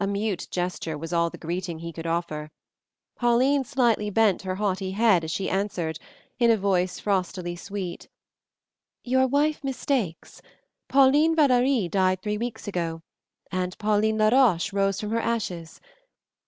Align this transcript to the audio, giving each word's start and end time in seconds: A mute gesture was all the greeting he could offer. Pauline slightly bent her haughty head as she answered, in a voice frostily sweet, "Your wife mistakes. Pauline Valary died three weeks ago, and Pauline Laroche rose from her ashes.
A 0.00 0.06
mute 0.08 0.48
gesture 0.50 0.98
was 0.98 1.12
all 1.12 1.30
the 1.30 1.38
greeting 1.38 1.78
he 1.78 1.92
could 1.92 2.04
offer. 2.04 2.50
Pauline 3.14 3.62
slightly 3.62 4.10
bent 4.10 4.42
her 4.42 4.56
haughty 4.56 4.90
head 4.90 5.22
as 5.22 5.30
she 5.30 5.48
answered, 5.48 6.00
in 6.40 6.50
a 6.50 6.56
voice 6.56 6.98
frostily 6.98 7.54
sweet, 7.54 8.08
"Your 9.04 9.28
wife 9.28 9.62
mistakes. 9.62 10.42
Pauline 10.88 11.36
Valary 11.36 11.88
died 11.88 12.20
three 12.20 12.36
weeks 12.36 12.66
ago, 12.66 13.02
and 13.52 13.78
Pauline 13.78 14.18
Laroche 14.18 14.72
rose 14.72 14.98
from 15.00 15.10
her 15.12 15.20
ashes. 15.20 15.80